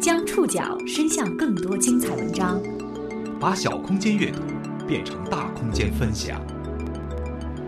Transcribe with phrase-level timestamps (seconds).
[0.00, 2.58] 将触角伸向更多精彩文章，
[3.38, 4.40] 把小空间阅读
[4.88, 6.40] 变成大空间分享。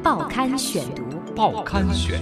[0.02, 1.04] 报刊选读，
[1.36, 2.18] 报刊选。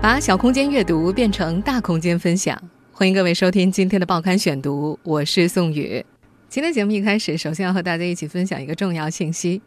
[0.00, 2.56] 把小空间阅读变成大空间分享，
[2.92, 6.06] 欢迎各位收听今天的报刊选读，我是宋宇。
[6.48, 9.60] 今天节目一开始，首先要和大家一起分享一个重要信息。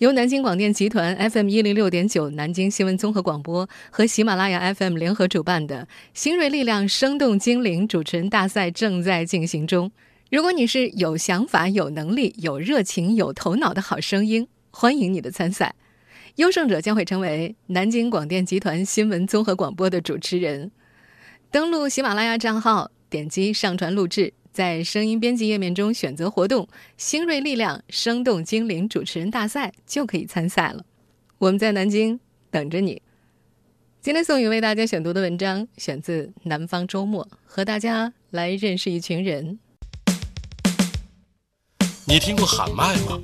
[0.00, 9.92] 由南京广电集团 FM 一零六点九南京新闻综合广播和喜马拉雅 FM 联合主办的新锐力量生动精灵主持人大赛正在进行中。
[10.30, 15.74] 如果你是有想法、有能力、有热情、有头脑的好声音，欢迎你的参赛。
[16.36, 20.70] 优胜者将会成为南京广电集团新闻综合广播的主持人。
[21.50, 24.32] 登录喜马拉雅账号，点击上传录制。
[24.52, 26.66] 在声音编辑页面中选择活动
[26.98, 30.84] “新锐力量生动精灵主持人大赛”就可以参赛了。
[31.38, 32.18] 我们在南京
[32.50, 33.00] 等着你。
[34.02, 39.58] 今天宋宇为大家选读的文章选自《南方周末》，和大家来认识一群人。
[42.06, 43.20] 你听过喊麦吗？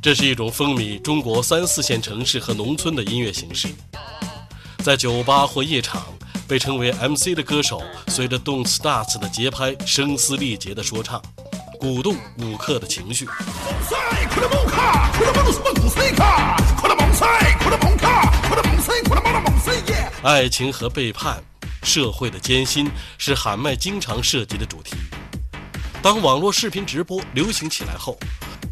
[0.00, 3.68] 这是一种风靡中国三四线城市和农村的音乐形式，
[4.82, 6.06] 在酒吧或夜场。
[6.46, 11.20] 被称为 MC 的歌手，随着 Don't Start 的节拍，声嘶力竭的说唱，
[11.78, 13.26] 鼓动舞客的情绪。
[20.22, 21.42] 爱情和背叛，
[21.82, 24.96] 社会的艰辛，是喊麦经常涉及的主题。
[26.02, 28.18] 当网络视频直播流行起来后，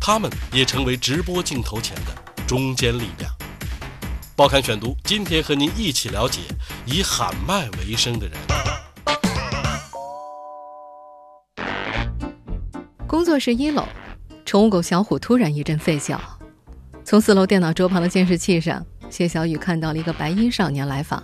[0.01, 3.31] 他们也成为直播镜头前的中坚力量。
[4.35, 6.41] 报刊选读，今天和您一起了解
[6.87, 8.39] 以喊麦为生的人。
[13.07, 13.87] 工作室一楼，
[14.47, 16.19] 宠物狗小虎突然一阵吠叫。
[17.05, 21.23] 从四楼电脑桌旁的监视器上，谢小雨看到了一个白衣少年来访。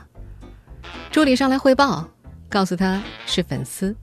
[1.10, 2.06] 助理上来汇报，
[2.50, 3.96] 告诉他是粉丝。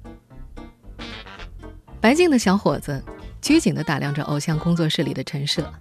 [2.02, 3.04] 白净的小伙子
[3.40, 5.72] 拘谨地打量着偶像工作室里的陈设。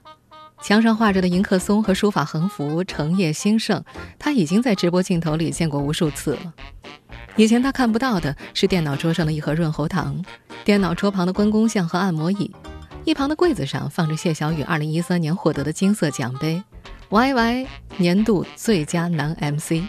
[0.64, 3.84] 墙上画着的迎客松和书法横幅“成业兴盛”，
[4.18, 6.54] 他已经在直播镜头里见过无数次了。
[7.36, 10.24] 以前他看不到的是电脑桌上的一盒润喉糖，
[10.64, 12.50] 电脑桌旁的关公像和按摩椅，
[13.04, 16.62] 一旁的柜子上放着谢小雨2013年获得的金色奖杯
[17.10, 17.66] “YY
[17.98, 19.82] 年度最佳男 MC”。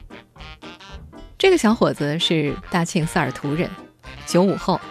[1.38, 3.70] 这个小伙子是大庆萨尔图人，
[4.26, 4.82] 九五后。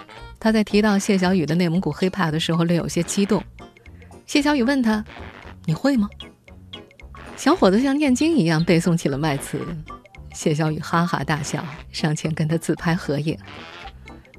[0.41, 3.45] 他在提到谢小雨的内蒙古黑怕的时候略有些激动。
[4.25, 5.05] 谢小雨问他。
[5.67, 6.09] 你会吗？
[7.37, 9.61] 小伙子像念经一样背诵起了麦词，
[10.33, 13.37] 谢小雨哈哈大笑，上前跟他自拍合影。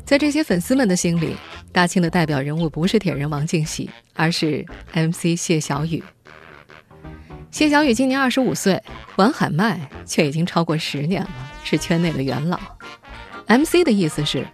[0.05, 1.35] 在这些粉丝们的心里，
[1.71, 6.03] 大庆的代表人物不是铁人王敬喜，而是 MC 谢小雨。
[7.49, 8.81] 谢小雨今年二十五岁，
[9.15, 11.29] 玩喊麦却已经超过十年了，
[11.63, 12.59] 是圈内的元老。
[13.47, 14.45] MC 的意思是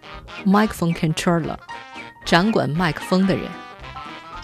[0.46, 1.56] microphone controller，
[2.24, 3.44] 掌管麦克风的人，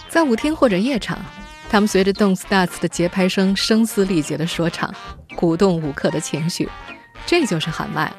[0.09, 1.19] 在舞厅或者夜场。
[1.69, 4.91] 他们随着 Don't Start 的节拍声声嘶力竭的说唱，
[5.35, 6.67] 鼓动舞客的情绪，
[7.27, 8.11] 这就是喊麦。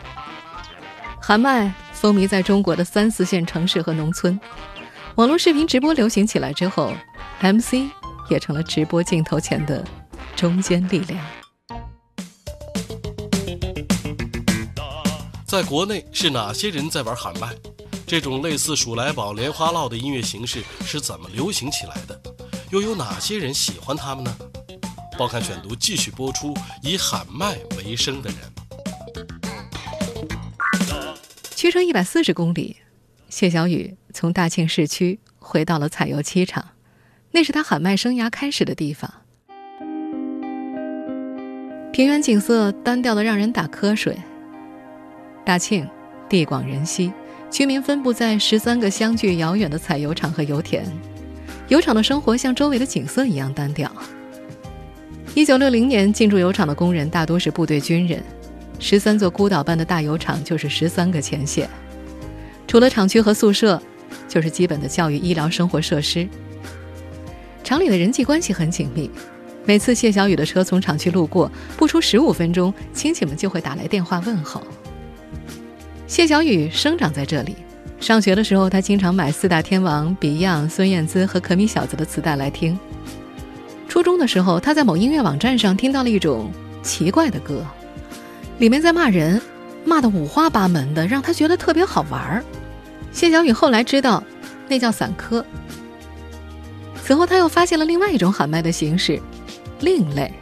[1.20, 4.38] 喊麦风靡在中国的三四线城市和农村，
[5.16, 6.92] 网络视频直播流行起来之后
[7.40, 7.90] ，MC
[8.28, 9.84] 也成了直播镜头前的
[10.36, 11.20] 中坚力量。
[15.44, 17.48] 在国内是哪些人在玩喊麦？
[18.06, 22.20] 这种类似数来宝、莲花落的音乐形式是怎么流行起来的？
[22.70, 24.32] 又有哪些人喜欢他们呢？
[25.18, 28.38] 报刊选读继续播出以喊麦为生的人。
[31.56, 32.76] 驱车一百四十公里，
[33.28, 36.64] 谢小雨从大庆市区回到了采油漆厂，
[37.32, 39.12] 那是他喊麦生涯开始的地方。
[41.92, 44.16] 平原景色单调的让人打瞌睡。
[45.44, 45.88] 大庆
[46.28, 47.12] 地广人稀，
[47.50, 50.86] 居民分布在十三个相距遥远的采油厂和油田。
[51.70, 53.90] 油厂的生活像周围的景色一样单调。
[55.34, 58.20] 一九六零年进驻油厂的工人大多是部队军人，
[58.80, 61.70] 十三座孤岛般的大油厂就是十三个前线。
[62.66, 63.80] 除了厂区和宿舍，
[64.28, 66.28] 就是基本的教育、医疗、生活设施。
[67.62, 69.08] 厂里的人际关系很紧密，
[69.64, 74.60] 每次谢小雨的车从厂区路过，不出十五分钟，亲戚们就会打来电话问候。
[76.08, 77.54] 谢小雨生长在这里。
[78.00, 82.78] 上学的时候，他经常买四大天王 Beyond、孙燕姿和可米小子的磁带来听。
[83.88, 86.50] 初中的时候，他在某音乐网站上听到了一种
[86.82, 87.64] 奇怪的歌，
[88.58, 89.40] 里面在骂人，
[89.84, 92.44] 骂得五花八门的，让他觉得特别好玩儿。
[93.12, 94.24] 谢小雨后来知道，
[94.66, 95.44] 那叫散科。
[97.02, 99.20] 此后，他又发现了另外一种喊麦的形式，
[99.80, 100.32] 另类。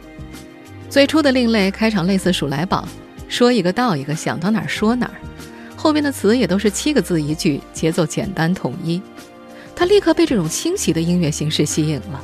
[0.89, 2.87] 最初的另类开场类似数来宝，
[3.27, 5.13] 说一个道一个，想到哪儿说哪儿，
[5.81, 9.01] 后面的词也都是七个字一句，节奏简单统一。
[9.73, 12.21] 他立刻被这种清晰的音乐形式吸引了。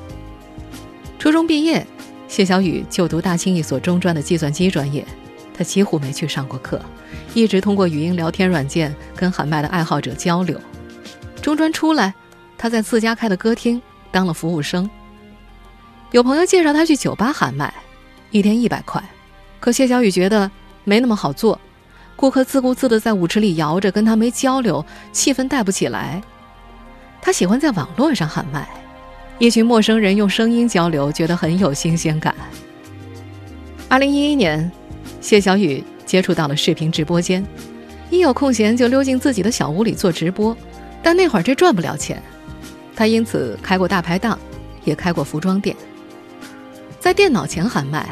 [1.17, 1.87] 初中毕业，
[2.27, 5.07] 谢小雨就读大清一所中专的计算机专业，
[5.53, 6.81] 他几乎没去上过课，
[7.33, 10.59] 一直通过语音聊天软件跟喊麦的爱好者交流。
[11.41, 12.13] 中专出来，
[12.57, 13.81] 他在自家开的歌厅
[14.11, 14.89] 当了服务生。
[16.11, 17.73] 有朋友介绍他去酒吧喊麦。
[18.31, 19.01] 一天一百块，
[19.61, 20.51] 可谢小雨觉得
[20.83, 21.57] 没那么好做，
[22.15, 26.21] 顾客自顾自的在舞池里摇着，跟他没交流，气氛带不起来。
[27.21, 28.67] 他喜欢在网络上喊麦，
[29.39, 32.33] 一群陌生人用声音交流，觉得很有新鲜感。
[33.89, 34.71] 二零一一年，
[35.21, 37.45] 谢小雨接触到了视频直播间，
[38.09, 40.56] 一有空闲就溜进自己的小屋里做直播，
[41.03, 42.21] 但那会儿这赚不了钱，
[42.95, 44.39] 他因此开过大排档，
[44.83, 45.75] 也开过服装店，
[47.00, 48.07] 在电脑前喊麦。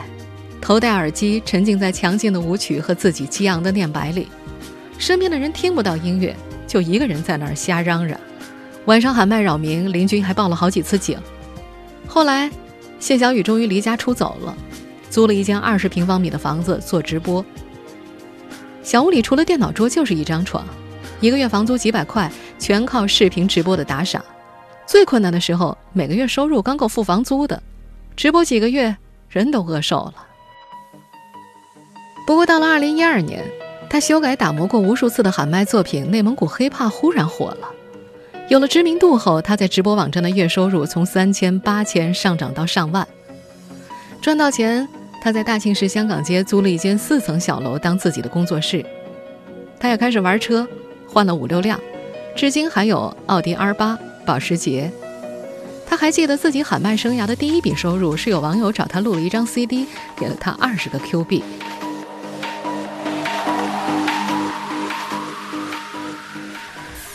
[0.64, 4.30] 头戴耳机，沉浸在强劲的舞曲和自己激昂的念白里，
[4.98, 6.34] 身边的人听不到音乐，
[6.66, 8.18] 就一个人在那儿瞎嚷嚷。
[8.86, 11.20] 晚上喊麦扰民，邻居还报了好几次警。
[12.08, 12.50] 后来，
[12.98, 14.56] 谢小雨终于离家出走了，
[15.10, 17.44] 租了一间二十平方米的房子做直播。
[18.82, 20.66] 小屋里除了电脑桌就是一张床，
[21.20, 24.24] 一个月房租几百块，全靠视频直播的打赏。
[24.88, 27.62] 最困难的时候，每个月收入刚够付房租的，
[28.16, 28.96] 直播几个月，
[29.28, 30.14] 人都饿瘦了。
[32.26, 33.44] 不过到了二零一二年，
[33.90, 37.70] 他修改打磨过无数次的喊麦作品《内蒙古黑怕》忽然火了。
[38.48, 43.06] 有了知名度后，他在直播网站的月收入从三千、八千上涨到上万。
[44.22, 44.88] 赚到钱，
[45.22, 48.86] 他在大庆市香港街租了一间四层小楼当自己的工作室。
[49.78, 50.66] 他也开始玩车，
[51.06, 51.78] 换了五六辆，
[52.36, 54.90] 至今还有奥迪 R 八、保时捷。
[55.86, 59.86] 他还记得自己喊麦生涯的第一笔收入是有网友找他录了一张 CD，
[60.16, 61.44] 给了他二十个 Q 币。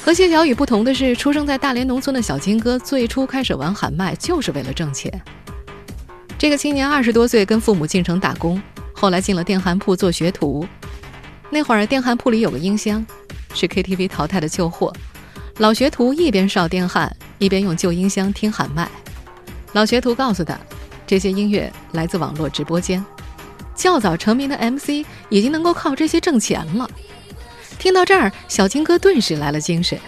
[0.08, 5.12] 和谢小雨不同的是，出生在大连农村的小金哥最初开始玩喊麦就是为了挣钱。
[6.38, 8.58] 这个青年二十多岁，跟父母进城打工，
[8.94, 10.66] 后来进了电焊铺做学徒。
[11.50, 13.04] 那会儿电焊铺里有个音箱，
[13.52, 14.90] 是 KTV 淘汰的旧货。
[15.58, 18.88] 老学徒一边烧电焊，一边用旧音箱听喊麦。
[19.74, 20.58] 老学徒告诉他，
[21.06, 23.04] 这些音乐来自网络直播间，
[23.74, 26.90] 较早成名的 MC 已经能够靠这些挣钱了。
[27.78, 29.98] 听到这儿，小金哥顿时来了精神。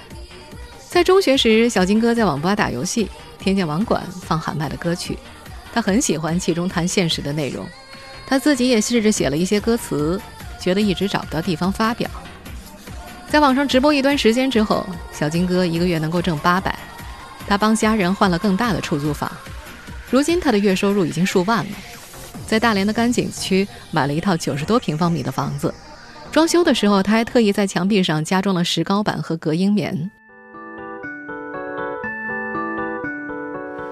[0.88, 3.08] 在中学时，小金哥在网吧打游戏，
[3.38, 5.16] 听见网管放喊麦的歌曲，
[5.72, 7.64] 他很喜欢其中谈现实的内容。
[8.26, 10.20] 他自己也试着写了一些歌词，
[10.60, 12.10] 觉得一直找不到地方发表。
[13.28, 16.76] 在网上直播一段时间之后，小金哥一个月能够挣八百。
[17.46, 19.30] 他帮家人换了更大的出租房，
[20.10, 21.70] 如今他的月收入已经数万了。
[22.46, 25.72] 在大连的甘井区买了一套九十多平方米的房子。
[26.32, 30.10] 装修的时候，他还特意在墙壁上加装了石膏板和隔音棉。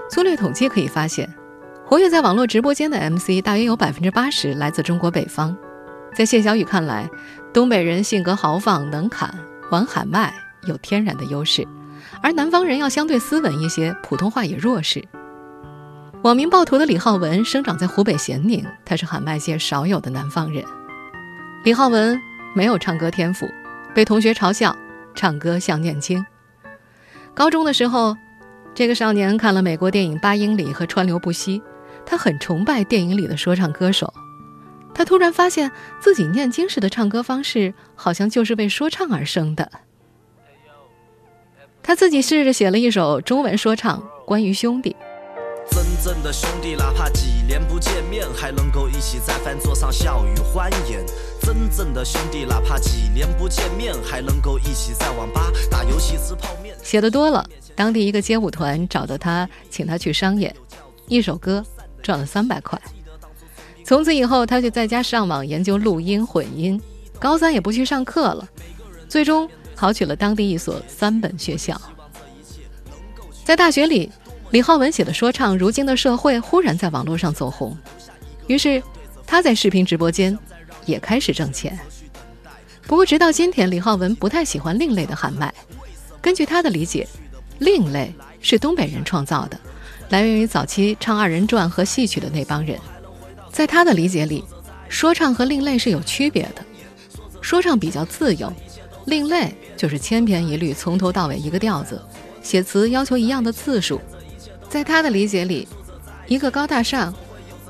[0.09, 1.29] 粗略统计可以发现，
[1.85, 5.57] 活跃在网络直播间的 MC 大约有百分之八十来自中国北方。
[6.15, 7.11] 在谢小雨看来，
[7.53, 9.31] 东北人性格豪放能侃，
[9.71, 10.33] 玩喊麦
[10.67, 11.67] 有天然的优势，
[12.23, 15.05] 而南方人要相对斯文一些，普通话也弱势。
[16.23, 20.65] 网名暴徒的李浩文生长在湖北咸宁，他是喊麦界少有的南方人。
[21.65, 22.28] 李浩文。
[22.59, 23.49] 没有唱歌天赋，
[23.95, 24.77] 被同学嘲笑
[25.15, 26.27] 唱歌像念经。
[27.33, 28.17] 高中的时候，
[28.75, 31.61] 这个少年看了美国电影《八英里》和《川流不息》，
[32.05, 34.13] 他很崇拜电影里的说唱歌手。
[34.93, 39.71] 他突然发现自己念经时的唱歌方式，好像就是为说唱而生的。
[41.81, 44.97] 他自己试着写了一首中文说唱，关于兄弟。
[45.71, 51.05] 真正的兄弟，哪怕几年不见面，还能够一起在饭桌上笑语欢颜。
[51.49, 56.77] 真正的兄弟，哪怕几年不见面，还能够一起在网吧打游戏吃泡面。
[56.83, 57.43] 写的多了，
[57.75, 60.55] 当地一个街舞团找到他，请他去商演，
[61.07, 61.65] 一首歌
[62.03, 62.79] 赚了三百块。
[63.83, 66.79] 从此以后，他就在家上网研究录音混音，
[67.19, 68.47] 高三也不去上课了，
[69.09, 71.81] 最终考取了当地一所三本学校。
[73.43, 74.13] 在大学里。
[74.51, 77.75] 李浩文写的说唱，如今的社会忽然在网络上走红，
[78.47, 78.83] 于是
[79.27, 80.39] 他在视频直播间
[80.89, 81.79] 也开始挣钱。
[82.87, 85.53] 不过，直到今天，李浩文不太喜欢另类的喊麦。
[86.21, 87.07] 根据他的理解，
[87.59, 89.61] 另类是东北人创造的，
[90.09, 92.79] 来源于早期唱二人转和戏曲的那帮人。
[93.53, 94.43] 在他的理解里，
[94.89, 96.65] 说唱和另类是有区别的。
[97.41, 98.53] 说唱比较自由，
[99.05, 102.03] 另类就是千篇一律，从头到尾一个调子，
[102.43, 104.01] 写词要求一样的字数。
[104.69, 105.69] 在他的理解里，
[106.27, 107.15] 一个高大上，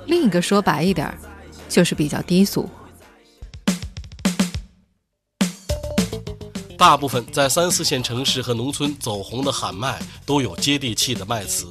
[0.06, 1.12] 另一个说白一点
[1.68, 2.68] 就是比较低俗。
[6.78, 11.68] 大部分在三四线城市和农村走红的喊麦都有接地气的麦词，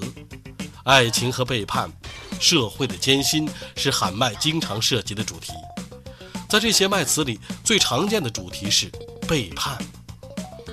[0.84, 1.90] 爱情和背叛，
[2.42, 5.54] 社会的艰辛是喊麦经常涉及的主题。
[6.50, 8.92] 在这些麦词里，最常见的主题是
[9.26, 9.78] 背叛，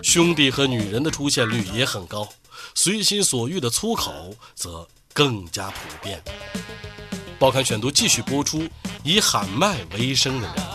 [0.03, 2.29] 兄弟和女人的出现率也很高，
[2.75, 6.21] 随心所欲的粗口则更加普遍。
[7.39, 8.69] 报刊选读继续播出，
[9.05, 10.74] 以喊麦为生的人。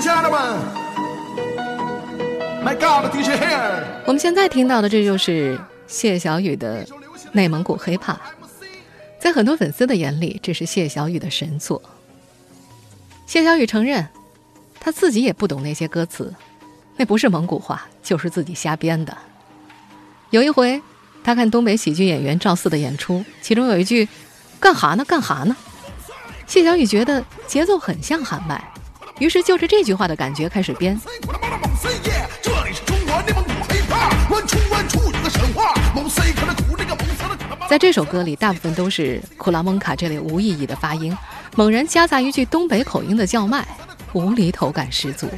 [0.00, 0.40] 亲爱的们
[4.06, 6.86] 我们现在听到的，这就是谢小雨的
[7.32, 8.18] 内蒙古黑怕。
[9.20, 11.80] 在很多粉丝的眼里，这是谢小雨的神作。
[13.26, 14.06] 谢小雨承认，
[14.80, 16.34] 他自己也不懂那些歌词，
[16.96, 19.16] 那不是蒙古话，就是自己瞎编的。
[20.30, 20.82] 有一回，
[21.22, 24.08] 他看东北喜剧演员赵四的演出，其中有一句
[24.58, 25.56] “干哈呢，干哈呢”，
[26.46, 28.72] 谢小雨觉得节奏很像喊麦。
[29.22, 31.00] 于是就着这句话的感觉开始编。
[37.68, 41.16] 在这首歌里，大部分都是库拉蒙卡这类无意义的发音，
[41.54, 43.64] 猛然夹杂一句东北口音的叫卖，
[44.12, 45.28] 无厘头感十足。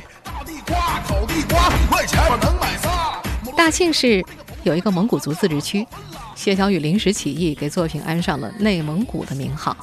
[3.55, 4.25] 大庆市
[4.63, 5.87] 有一个蒙古族自治区，
[6.35, 9.77] 谢小雨临时起意给作品安上了内蒙古的名号。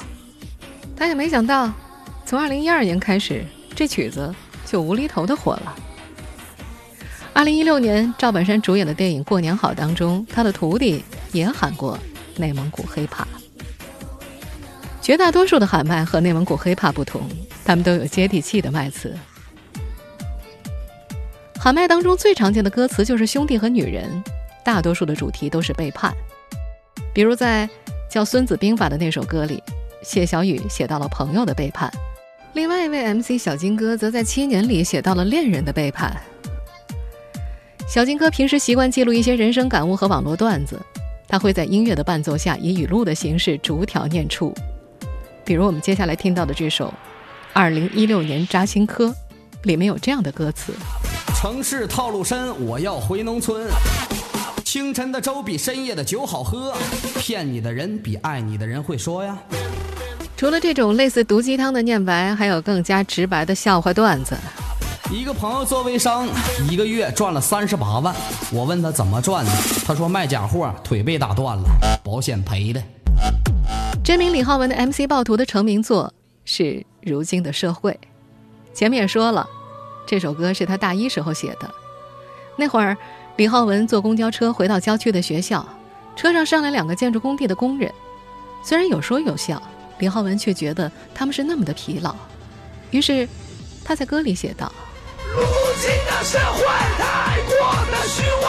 [0.97, 1.71] 他也没想到，
[2.25, 3.45] 从二零一二年开始。
[3.75, 4.33] 这曲子
[4.65, 5.75] 就无厘头的火了。
[7.33, 11.97] 二零一六年，赵本山主演的电影《过年好》当中，他的徒弟也喊过
[12.35, 13.27] 内蒙古黑怕。
[15.01, 17.21] 绝大多数的喊麦和内蒙古黑怕不同，
[17.65, 19.17] 他们都有接地气的麦词。
[21.57, 24.23] 喊麦当中最常见的歌词就是兄弟和女人，
[24.63, 26.13] 大多数的主题都是背叛。
[27.13, 27.67] 比如在
[28.09, 29.63] 叫《孙子兵法》的那首歌里，
[30.03, 31.91] 谢小雨写到了朋友的背叛。
[32.53, 36.15] 另外一位 MC 小金哥则在七年里写到了恋人的背叛。
[37.87, 40.77] 小金哥平时习惯记录一些人生感悟和网络段子，
[41.29, 44.53] 他会在音乐的伴奏下以语录的形式逐条念出。
[45.45, 46.87] 比如我们接下来听到的这首
[47.53, 49.07] 《二零一六年扎青科》，
[49.63, 50.73] 里面有这样的歌词：
[51.35, 53.65] 城市套路深，我要回农村。
[54.65, 56.73] 清晨的粥比深夜的酒好喝，
[57.15, 59.37] 骗你的人比爱你的人会说呀。
[60.41, 64.35] 除了这种类似毒鸡汤的念白，还有更加直白的笑话段子。
[65.11, 66.27] 一个朋友做微商，
[66.67, 68.11] 一个月赚了三十八万。
[68.51, 69.51] 我问他怎么赚的，
[69.85, 71.63] 他说卖假货，腿被打断了，
[72.03, 72.81] 保险赔的。
[74.03, 76.11] 真名李浩文的 MC 暴徒的成名作
[76.43, 76.63] 是
[77.03, 77.91] 《如今的社会》。
[78.73, 79.47] 前面也说了，
[80.07, 81.69] 这首歌是他大一时候写的。
[82.55, 82.97] 那会儿，
[83.35, 85.63] 李浩文坐公交车回到郊区的学校，
[86.15, 87.93] 车上上来两个建筑工地的工人，
[88.63, 89.61] 虽然有说有笑。
[90.01, 92.15] 李浩文却觉得他们是那么的疲劳，
[92.89, 93.29] 于是
[93.85, 94.71] 他在歌里写道
[95.31, 95.39] ：“如
[95.79, 96.65] 今的社会
[96.97, 97.53] 太过
[97.91, 98.47] 的虚伪，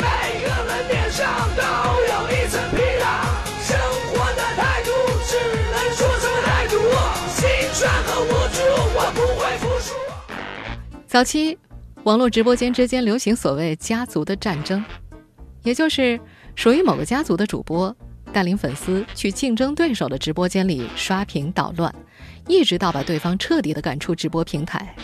[0.00, 3.06] 每个人脸上都有一层皮囊，
[3.62, 3.78] 生
[4.08, 4.90] 活的态度
[5.28, 5.38] 只
[5.70, 6.74] 能说出态度，
[7.36, 8.58] 心酸和无助
[8.92, 9.94] 我不会服输。”
[11.06, 11.56] 早期
[12.02, 14.84] 网络直播间之间流行所谓家族的战争，
[15.62, 16.18] 也就是
[16.56, 17.96] 属于某个家族的主播。
[18.32, 21.94] 带领粉丝去竞争对手的直播间里刷屏捣乱，
[22.46, 24.94] 一直到把对方彻底的赶出直播平台。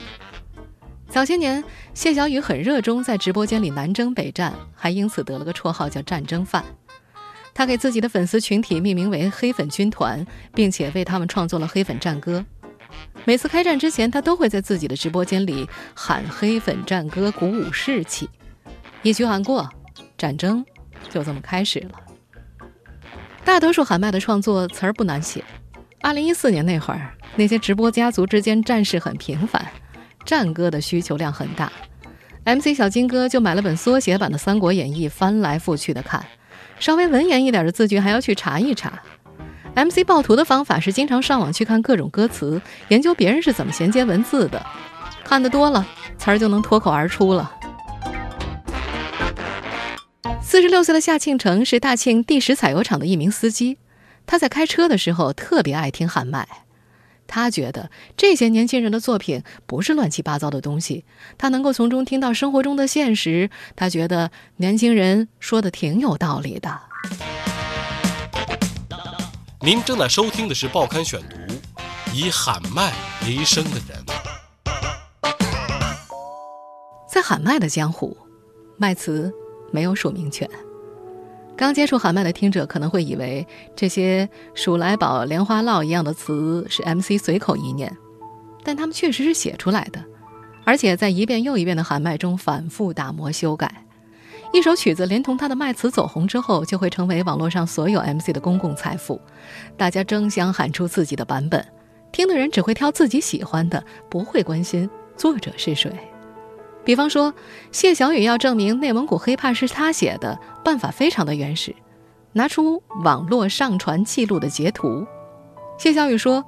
[1.09, 1.62] 早些年，
[1.95, 6.64] 谢小雨很热衷在直播间里南征北战，还因此得了个绰号叫“战争犯”。
[7.54, 12.45] 他给自己的粉丝群体命名为“黑粉军团”，并且为他们创作了黑粉战歌。
[13.25, 18.28] 每次开战之前，他都会在自己的直播间里喊黑粉战歌，鼓舞士气。
[19.02, 19.71] 一曲喊过，
[20.18, 20.64] 战争
[21.09, 22.05] 就这么开始了。
[23.47, 25.43] 大多数喊麦的创作词儿不难写。
[26.03, 29.65] 二零一四年那会儿，那些直播家族之间战事很频繁，
[30.25, 31.71] 战歌的需求量很大。
[32.45, 36.26] MC 小金哥就买了本缩写版的《三国演义》，翻来覆去的看。
[36.81, 39.00] 稍微文言一点的字句还要去查一查。
[39.76, 44.61] MC 暴徒的方法是经常上网去看各种歌词，研究别人是怎么衔接文字的。
[45.23, 45.87] 看得多了，
[46.19, 47.53] 词儿就能脱口而出了。
[50.49, 53.79] 四十六岁的夏庆成是大庆第十采油厂的一名司机，
[54.26, 56.47] 他在开车的时候特别爱听喊麦。
[57.26, 61.05] 他觉得这些年轻人的作品不是乱七八糟的东西，
[61.37, 63.50] 他能够从中听到生活中的现实。
[63.75, 66.81] 他觉得年轻人说的挺有道理的。
[69.61, 71.37] 您正在收听的是《报刊选读》，
[72.15, 72.93] 以喊麦
[73.26, 74.05] 为生的人，
[77.12, 78.17] 在喊麦的江湖，
[78.79, 79.35] 麦词。
[79.70, 80.49] 没有署名权。
[81.56, 87.96] 刚接触喊麦的听者可能会以为这些“鼠来宝”“莲花落”一样的词是 MC 随口一念，
[88.62, 90.04] 但他们确实是写出来的，
[90.64, 93.85] 而且在一遍又一遍的喊麦中反复打磨修改。
[94.52, 99.20] 一首曲子连同它的麦词走红之后，就会成为网络上所有 MC 的公共财富，
[99.78, 101.66] 大家争相喊出自己的版本，
[102.12, 105.90] 听的人只会挑自己喜欢的，不会关心作者是谁。
[106.87, 107.35] 比方说，
[107.73, 111.75] 谢小雨要证明内蒙古黑怕是他写的，办法非常的原始，
[112.33, 115.05] 拿出网络上传记录的截图。
[115.76, 116.45] 谢小雨说：“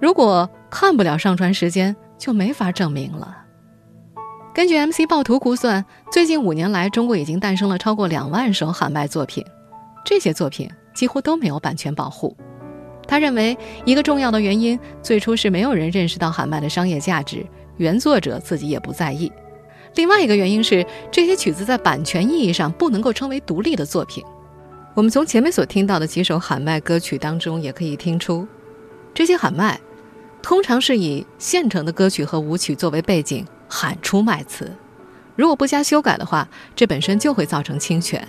[0.00, 3.36] 如果看不了上传时间，就没法证明了。”
[4.54, 9.44] 根据 MC 暴徒估算，最近五年来，中国已经诞生了超过两万首喊麦作品，
[10.04, 12.36] 这些作品几乎都没有版权保护。
[13.08, 17.44] 他认为，一个重要的原因，最初是没有人认识到喊麦的商业价值，
[17.76, 19.32] 原作者自己也不在意。
[19.94, 24.24] 另外一个原因是，这些曲子在版权意义上不能够称为独立的作品。
[24.94, 28.46] 我们从前面所听到的几首喊麦歌曲当中，也可以听出，
[29.14, 29.80] 这些喊麦
[30.42, 34.70] 通常是以现成的歌曲和舞曲作为背景喊出麦词。
[35.36, 38.26] 如果不加修改的话，这本身就会造成侵权。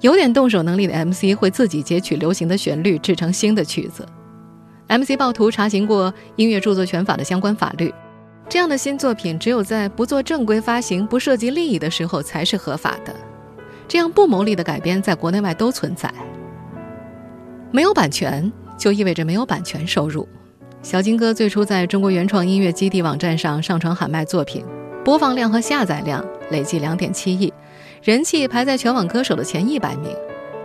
[0.00, 4.06] 有点动手能力的 MC 会自己截取流行的旋律，制成新的曲子。
[4.88, 7.92] MC 暴徒查询过音乐著作权法的相关法律。
[8.48, 13.14] 这样的新作品只有在不做正规发行、不涉及利益的时候才是合法的。
[13.88, 16.12] 这样不牟利的改编在国内外都存在。
[17.72, 20.26] 没有版权就意味着没有版权收入。
[20.82, 24.64] 小金哥最初在中国原创音乐基地网站上上传喊麦作品，
[25.04, 27.52] 播放量和下载量累计两点七亿，
[28.02, 30.14] 人气排在全网歌手的前一百名，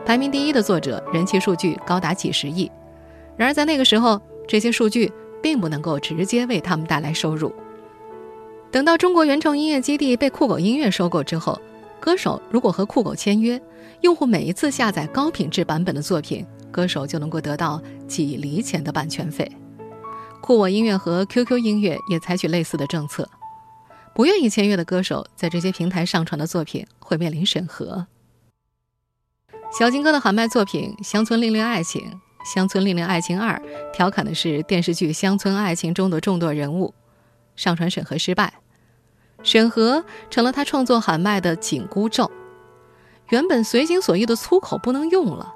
[0.05, 2.71] 排名第一的作者人气数据高达几十亿。
[3.35, 5.11] 然而在那个时候，这些数据
[5.41, 7.51] 并不能够直接为他们带来收入。
[8.72, 11.60] 等到中国原创音乐基地被酷狗音乐收购之后，
[12.00, 13.62] 歌手如果和酷狗签约，
[14.00, 19.51] 用户每一次下载高品质版本的作品，歌手就能够得到几厘钱的版权费。
[20.40, 23.29] 酷我音乐和 QQ 音乐也采取类似的政策，
[24.16, 28.07] 不愿意签约的歌手在这些平台上传的作品会面临审核。
[29.77, 32.01] 小金哥的喊麦作品《乡村令令爱情》
[32.53, 33.57] 《乡村令令爱情二》，
[33.92, 36.94] 调侃的是电视剧《乡村爱情》中的众多人物。
[37.57, 38.51] 上传审核失败，
[39.44, 42.30] 审核成了他创作喊麦的紧箍咒。
[43.30, 45.54] 原本随心所欲的粗口不能用了，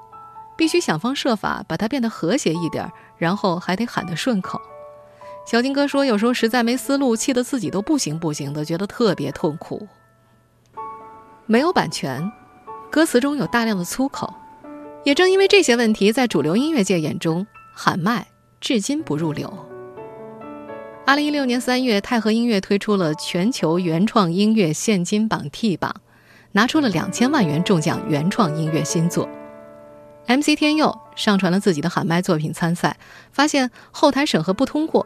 [0.57, 4.59] 必须想方设法把它变得和谐一点，然后还得喊得顺口。
[5.45, 9.87] 小金哥说，有时候实在没思路，气得自己都不行不行的，觉得特别痛苦。
[11.45, 12.31] 没有版权，
[12.89, 14.33] 歌词中有大量的粗口，
[15.03, 17.45] 也正因为这些问题，在主流音乐界眼中，
[17.75, 18.25] 喊麦
[18.59, 19.53] 至今不入流。
[21.07, 25.93] 二零一六年三月，泰和音乐推出了全球原创音乐现金榜 T 榜，
[26.53, 29.29] 拿出了两千万元中奖原创音乐新作。
[30.25, 32.97] MC 天佑上传了自己的喊麦作品参赛，
[33.31, 35.05] 发现后台审核不通过。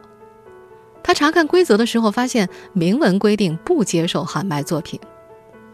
[1.02, 4.98] 他查看规则的时候，发现明文规定不接受喊麦作品。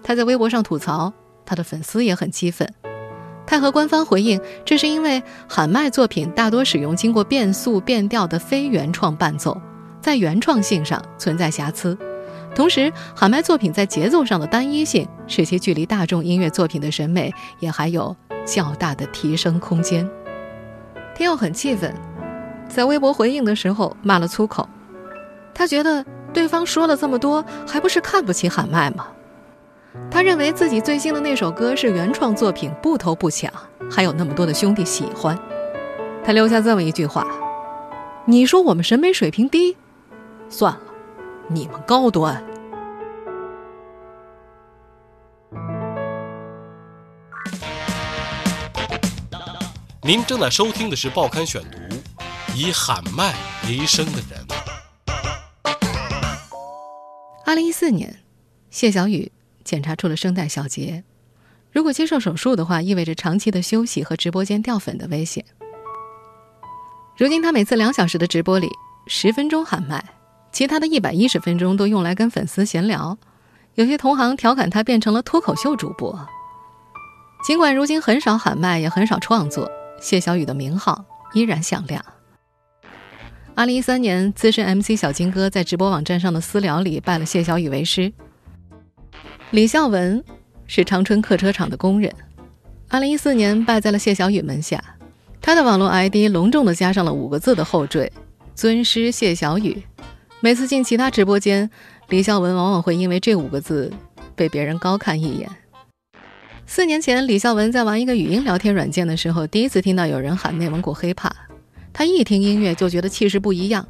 [0.03, 1.13] 他在微博上吐槽，
[1.45, 2.69] 他的粉丝也很激愤。
[3.47, 9.57] 泰和官方回应，这是因为喊麦作品大多使用经过变速变调的非原创伴奏。
[10.07, 11.99] 在原创性上存在瑕疵，
[12.55, 18.15] 同时喊麦作品在节奏上的单一性，使其距离大众音乐作品的审美也还有
[18.47, 20.09] 较大的提升空间。
[21.13, 21.93] 天佑很气愤，
[22.69, 24.69] 在微博回应的时候骂了粗口，
[25.53, 29.09] 他觉得对方说了这么多，还不是看不起喊麦吗？
[30.09, 33.53] 他认为自己最新的那首歌是原创作品，不偷不抢，
[33.91, 35.37] 还有那么多的兄弟喜欢。
[36.25, 37.27] 他留下这么一句话
[38.25, 39.77] ：“你说我们审美水平低？”
[40.49, 40.81] 算了，
[41.49, 42.43] 你们高端。
[50.03, 51.79] 您正在收听的是《报刊选读》，
[52.55, 53.35] 以喊麦
[53.67, 54.47] 为生的人。
[57.45, 58.21] 二零一四年，
[58.71, 59.33] 谢小雨
[59.65, 61.03] 检查出了声带小结，
[61.73, 65.45] 如果接受手术的话，意味着长期的休息和直播间掉粉的危险。
[67.17, 68.69] 如今，他每次两小时的直播里，
[69.09, 70.05] 十分钟喊麦。
[70.57, 73.19] 其他的一百一十分钟都用来跟粉丝闲聊，
[73.75, 76.19] 有些同行调侃他变成了脱口秀主播。
[77.47, 82.03] 尽管如今很少喊麦，也很少创作，谢小雨的名号依然响亮。
[83.55, 88.11] 二零一三年，资深 MC 小金哥在直播网站上的私聊里拜了谢小雨为师。
[89.51, 90.25] 李孝文
[90.67, 92.11] 是长春客车厂的工人，
[92.89, 94.83] 二零一四年拜在了谢小雨门下，
[95.43, 98.11] 他的网络 ID 隆重的加上了五个字的后缀：
[98.55, 99.83] 尊师谢小雨。
[100.41, 101.71] 每次进其他直播间，
[102.09, 103.93] 李孝文往往会因为这五个字
[104.35, 105.51] 被别人高看一眼。
[106.67, 111.35] 四年前，李孝文在玩一个语音聊天软件的时候，第一次听到有人喊内蒙古黑怕。
[111.93, 113.87] 他一听音乐就觉得气势不一样。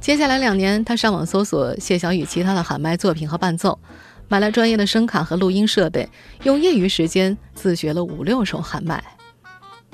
[0.00, 3.78] 接下来两年，他上网搜索谢小雨其他的喊麦作品和伴奏，
[4.28, 6.08] 买了专业的声卡和录音设备，
[6.42, 9.02] 用业余时间自学了五六首喊麦。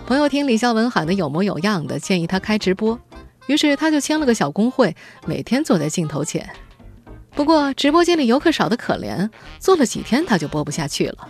[0.06, 2.98] 朋友听李孝文喊得有模有样的，建议他开直播，
[3.50, 4.94] 于是他就签了个小工会，
[5.26, 6.48] 每天坐在镜头前。
[7.32, 11.28] 不过直播间里游客少得可怜，做了几天他就播不下去了。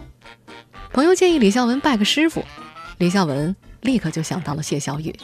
[0.93, 2.45] 朋友建议李孝文拜个师傅，
[2.99, 5.19] 李孝文立刻就想到了谢小雨。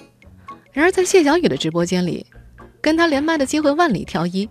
[0.72, 2.24] 然而在谢小雨的直播间里，
[2.80, 4.48] 跟他连麦的机会万里挑一，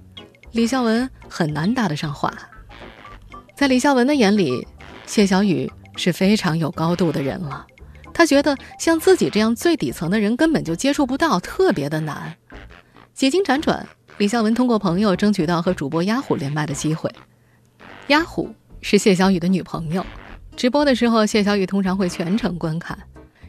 [0.51, 2.31] 李孝文很难搭得上话。
[3.55, 4.67] 在李孝文的眼里，
[5.08, 7.65] 谢小雨是非常有高度的人了。
[8.17, 12.34] 他觉得像自己这样最底层的人根本就接触不到，特别的难。
[13.13, 13.86] 几经辗转，
[14.17, 17.12] 李孝文通过朋友争取到和主播雅虎连麦的机会。
[18.08, 20.06] 雅虎是谢小雨的女朋友。
[20.56, 22.97] 直播的时候，谢小雨通常会全程观看，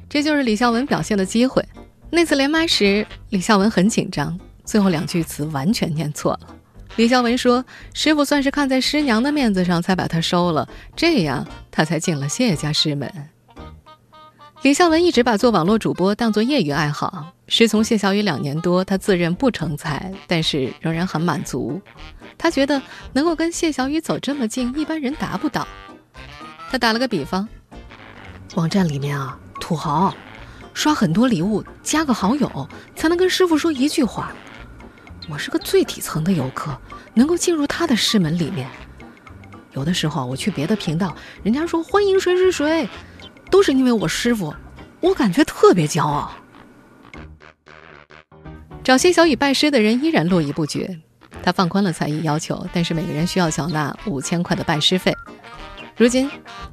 [0.09, 1.65] 这就是李孝文表现的机会。
[2.11, 6.57] 那次连麦时，李孝文很紧张，最后两句词完全念错了。
[6.97, 13.09] 李孝文说：“师傅算是看在师娘的面子上才把他收了，这样他才进了谢家师门。”
[14.63, 21.81] 李孝文一直把做网络主播当做业余爱好，师从谢小雨两年多，他自认不成才，但是仍然很满足。
[22.37, 22.81] 他觉得
[23.13, 25.69] 能够跟谢小雨走这么近，一般人达不到。
[26.71, 27.47] 他打了个比方，
[28.55, 30.13] 网站里面啊，土豪
[30.75, 34.33] 刷很多礼物，加个好友才能跟师傅说一句话。
[35.29, 36.77] 我是个最底层的游客，
[37.15, 38.69] 能够进入他的师门里面。
[39.73, 42.89] 有的时候我去别的频道，人家说欢迎谁谁谁，
[43.51, 44.55] 都是因为我师傅，
[45.01, 46.33] 我感觉特别骄傲。
[48.83, 51.01] 找谢小雨拜师的人依然络绎不绝，
[51.43, 55.13] 他放宽了才艺要求，但是每个人需要缴纳五千块的拜师费。
[55.97, 56.31] 如今，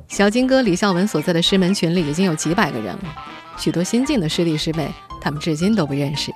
[0.07, 3.15] 小金哥李孝文所在的师门群里已经有几百个人了，
[3.57, 6.31] 许多新进的师弟师妹，他们至今都不认识。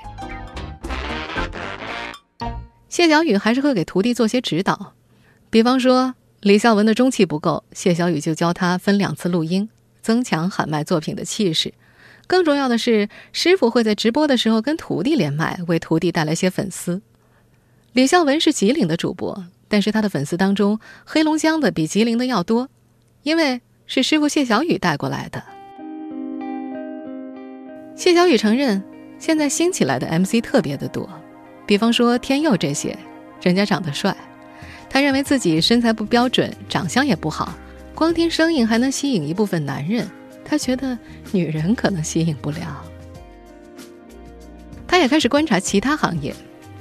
[2.88, 4.93] 谢小雨还是会给徒弟做些指导，
[5.50, 9.69] 比方说李孝文的中气不够，谢小雨就教他分两次录音，
[10.08, 11.74] 增强喊麦作品的气势。
[12.28, 17.02] 更重要的是，师傅会在直播的时候跟徒弟连麦，为徒弟带来些粉丝。
[17.91, 22.70] 李孝文是吉林的主播，但是他的粉丝当中，黑龙江的比吉林的要多。
[23.24, 25.43] 因为是师傅谢小雨带过来的。
[27.98, 28.82] 谢小雨承认，
[29.20, 31.10] 现在新起来的 MC 特别的多，
[31.65, 32.98] 比方说天佑这些，
[33.41, 34.15] 人家长得帅，
[34.89, 37.54] 他认为自己身材不标准，长相也不好，
[37.97, 40.07] 光听声音还能吸引一部分男人，
[40.45, 40.95] 他觉得
[41.31, 42.86] 女人可能吸引不了。
[44.88, 46.31] 他也开始观察其他行业，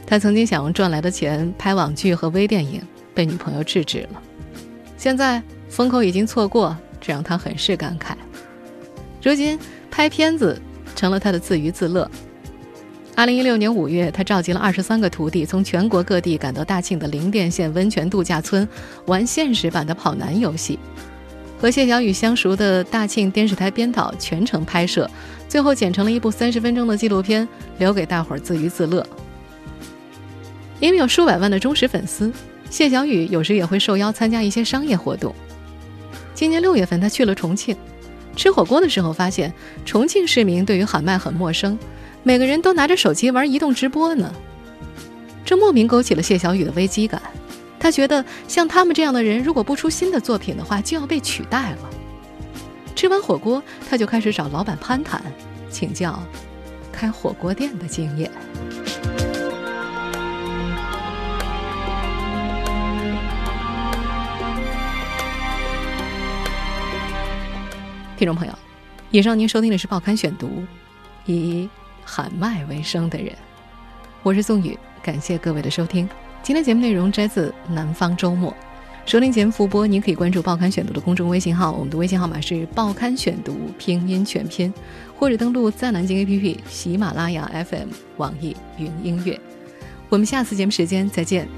[0.06, 2.82] 他曾经想用赚来的钱拍网剧和微电影，
[3.14, 4.22] 被女朋友制止了，
[4.98, 5.42] 现在。
[5.68, 8.14] 风口已经错过，这让他很是感慨。
[9.22, 9.58] 如今
[9.90, 10.60] 拍片子
[10.94, 12.08] 成了他的自娱自乐。
[13.16, 18.68] 二零一六年五月，他召集了二十三个徒弟，从全国各地赶到大庆的灵甸县温泉度假村，
[19.06, 20.78] 玩现实版的跑男游戏。
[21.58, 25.10] 和谢小雨相熟的大庆电视台编导全程拍摄，
[25.48, 27.48] 最后剪成了一部三十分钟的纪录片，
[27.78, 29.04] 留给大伙儿自娱自乐。
[30.78, 32.30] 因为有数百万的忠实粉丝，
[32.68, 35.34] 谢小雨有时也会受邀参加一些商业活动。
[36.34, 37.74] 今年六月份，他去了重庆，
[38.36, 39.50] 吃火锅的时候发现，
[39.86, 41.78] 重庆市民对于喊麦很陌生，
[42.26, 44.34] 每个人都拿着手机玩移动直播呢。
[45.44, 47.22] 这莫名勾起了谢小雨的危机感，
[47.78, 51.88] 他觉得像他们这样的人，如果不出新的作品的话，就要被取代了。
[52.96, 55.22] 吃完火锅，他就开始找老板攀谈，
[55.70, 56.20] 请教
[56.90, 58.28] 开火锅店的经验。
[68.16, 68.52] 听众朋友，
[69.12, 70.48] 以上您收听的是《报刊选读》，
[71.26, 71.70] 以
[72.08, 73.34] 喊麦为生的人，
[74.22, 76.08] 我是宋宇，感谢各位的收听。
[76.40, 78.52] 今天节目内容摘自《南方周末》，
[79.04, 84.72] 收听节目复播，您可以关注《报刊选读》的公众微信号，我们的微信号码是《报刊选读》拼音全拼，
[85.18, 87.88] 或者登录在南京 APP、喜马拉雅 FM、
[88.18, 89.38] 网易云音乐。
[90.08, 91.48] 我们下次节目时间再见。